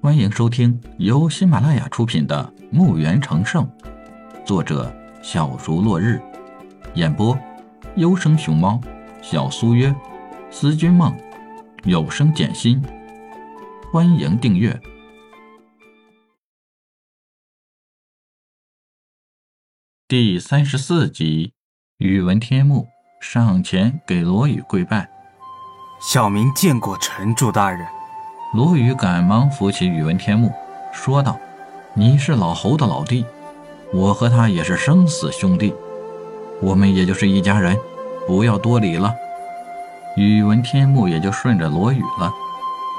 [0.00, 3.66] 欢迎收听由喜马拉雅出品的《墓园成圣》，
[4.44, 6.22] 作者小竹落日，
[6.94, 7.36] 演播
[7.96, 8.80] 优生熊猫、
[9.20, 9.92] 小苏约、
[10.52, 11.12] 思君梦、
[11.82, 12.80] 有声简心。
[13.92, 14.80] 欢迎订阅
[20.06, 21.54] 第三十四集。
[21.96, 22.86] 宇文天木
[23.20, 25.10] 上前给罗宇跪拜，
[26.00, 27.97] 小民见过城主大人。
[28.54, 30.50] 罗宇赶忙扶起宇文天木，
[30.90, 31.38] 说道
[31.92, 33.26] ：“你是老侯的老弟，
[33.92, 35.74] 我和他也是生死兄弟，
[36.62, 37.76] 我们也就是一家人，
[38.26, 39.14] 不要多礼了。”
[40.16, 42.32] 宇文天木也就顺着罗宇了，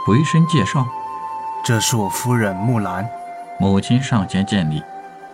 [0.05, 0.85] 回身介绍
[1.65, 3.09] ：“这是我夫人木兰。”
[3.57, 4.83] 母亲上前见礼。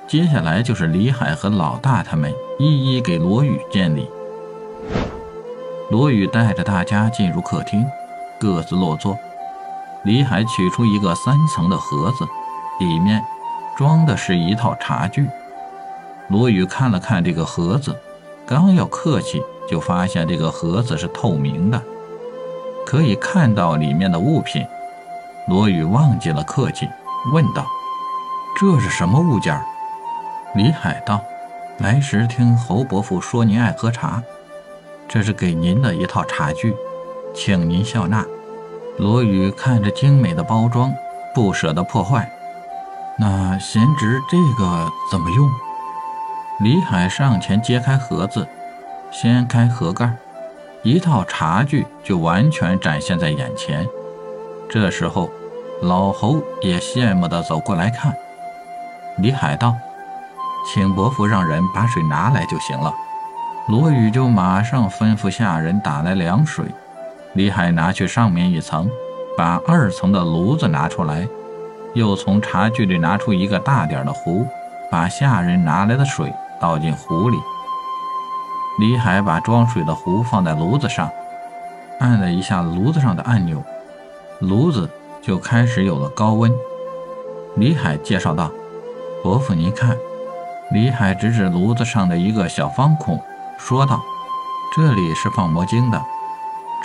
[0.08, 4.10] 接下来就是李海和老大他们一一给罗宇见礼。
[5.92, 7.86] 罗宇带着大家进入客厅，
[8.40, 9.18] 各自落座。
[10.06, 12.28] 李海取出一个三层的盒子，
[12.80, 13.26] 里面
[13.76, 15.28] 装的是一套茶具。
[16.30, 18.00] 罗宇看了看这个盒子，
[18.46, 21.82] 刚要客气，就发现这个盒子是透明的，
[22.86, 24.66] 可以看到里面的物品。
[25.48, 26.88] 罗宇忘记了客气，
[27.34, 27.66] 问道
[28.60, 29.60] ：“这是什么物件？”
[30.54, 31.20] 李海道
[31.80, 34.22] ：“来时听侯伯父说您爱喝茶，
[35.08, 36.76] 这是给您的一套茶具，
[37.34, 38.24] 请您笑纳。”
[38.98, 40.94] 罗宇看着精美的包装，
[41.34, 42.30] 不舍得破坏。
[43.18, 45.50] 那贤侄这个怎么用？
[46.62, 48.48] 李海上前揭开盒子，
[49.12, 50.14] 掀开盒盖，
[50.84, 53.86] 一套茶具就完全展现在眼前。
[54.70, 55.30] 这时候，
[55.82, 58.14] 老侯也羡慕地走过来看。
[59.18, 59.76] 李海道。
[60.68, 62.92] 请伯父让人把水拿来就行了。
[63.68, 66.66] 罗宇就马上吩咐下人打来凉水。
[67.36, 68.90] 李海拿去上面一层，
[69.38, 71.28] 把二层的炉子拿出来，
[71.94, 74.48] 又从茶具里拿出一个大点的壶，
[74.90, 77.38] 把下人拿来的水倒进壶里。
[78.80, 81.10] 李海把装水的壶放在炉子上，
[82.00, 83.62] 按了一下炉子上的按钮，
[84.40, 84.90] 炉子
[85.22, 86.50] 就开始有了高温。
[87.58, 88.50] 李海介绍道
[89.22, 89.98] ：“伯父，您看。”
[90.72, 93.22] 李海指指炉子上的一个小方孔，
[93.58, 94.02] 说道
[94.76, 96.02] ：“这里是放魔晶的，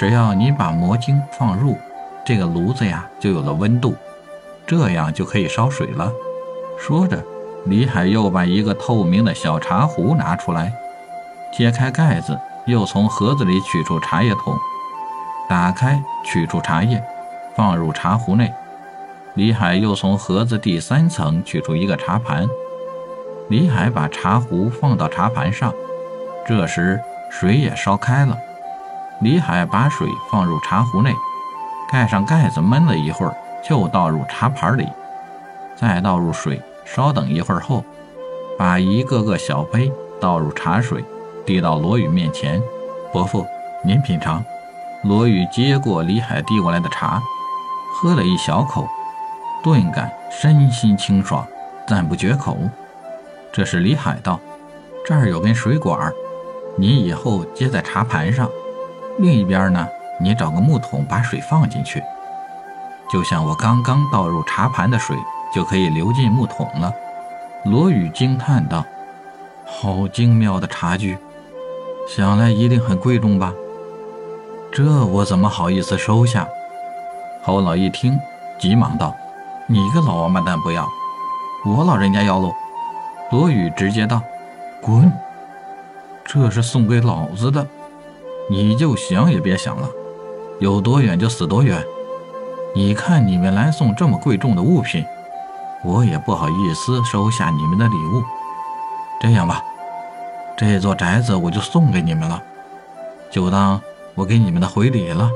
[0.00, 1.76] 只要你把魔晶放入
[2.24, 3.94] 这个炉子呀，就有了温度，
[4.66, 6.10] 这样就可以烧水了。”
[6.80, 7.22] 说着，
[7.66, 10.72] 李海又把一个透明的小茶壶拿出来，
[11.52, 14.56] 揭开盖子，又从盒子里取出茶叶桶，
[15.50, 17.04] 打开，取出茶叶，
[17.54, 18.50] 放入茶壶内。
[19.34, 22.48] 李海又从盒子第三层取出一个茶盘。
[23.50, 25.70] 李海把茶壶放到茶盘上，
[26.46, 28.34] 这时水也烧开了。
[29.20, 31.14] 李海把水放入茶壶内，
[31.90, 34.86] 盖上盖子焖了一会儿，就倒入茶盘里，
[35.76, 36.60] 再倒入水。
[36.86, 37.84] 稍等一会儿后，
[38.58, 41.04] 把一个个小杯倒入茶水，
[41.46, 42.60] 递到罗宇面前
[43.12, 43.46] ：“伯父，
[43.84, 44.42] 您品尝。”
[45.04, 47.22] 罗宇接过李海递过来的茶，
[47.94, 48.88] 喝了一小口，
[49.62, 51.46] 顿感身心清爽，
[51.86, 52.56] 赞不绝口。
[53.52, 54.40] 这时李海道，
[55.06, 56.12] 这儿有根水管，
[56.76, 58.50] 你以后接在茶盘上，
[59.20, 59.86] 另一边呢，
[60.18, 62.02] 你找个木桶把水放进去，
[63.10, 65.14] 就像我刚刚倒入茶盘的水，
[65.54, 66.90] 就可以流进木桶了。
[67.64, 68.82] 罗宇惊叹道
[69.66, 71.18] ：“好精妙的茶具，
[72.08, 73.52] 想来一定很贵重吧？
[74.72, 76.48] 这我怎么好意思收下？”
[77.44, 78.18] 侯老一听，
[78.58, 79.14] 急忙道
[79.68, 80.88] ：“你个老王八蛋，不要，
[81.66, 82.54] 我老人家要喽。”
[83.30, 84.22] 罗宇直接道
[84.80, 85.12] ：“滚！
[86.24, 87.66] 这是送给老子的，
[88.50, 89.88] 你就想也别想了，
[90.58, 91.80] 有多远就死多远。
[92.74, 95.06] 你看你们来送这么贵重的物品，
[95.84, 98.24] 我也不好意思收下你们的礼物。
[99.20, 99.62] 这样吧，
[100.56, 102.42] 这座宅子我就送给你们了，
[103.30, 103.80] 就当
[104.16, 105.30] 我给你们的回礼了。”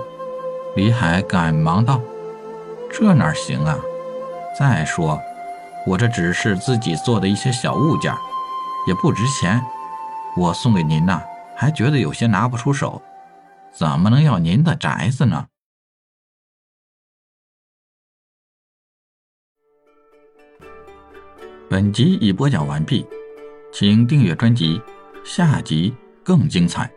[0.74, 2.00] 李海赶忙道
[2.92, 3.78] ：“这哪行啊？
[4.58, 5.20] 再说……”
[5.86, 8.12] 我这只是自己做的一些小物件，
[8.88, 9.62] 也不值钱。
[10.36, 11.22] 我送给您呐，
[11.64, 13.00] 还觉得有些拿不出手，
[13.72, 15.46] 怎么能要您的宅子呢？
[21.70, 23.06] 本集已播讲完毕，
[23.72, 24.78] 请订阅专辑，
[25.24, 26.92] 下集更精彩。